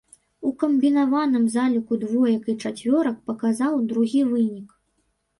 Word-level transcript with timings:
У 0.47 0.51
камбінаваным 0.61 1.43
заліку 1.55 1.93
двоек 2.03 2.47
і 2.53 2.55
чацвёрак 2.69 3.19
паказаў 3.27 3.75
другі 3.91 4.23
вынік. 4.31 4.73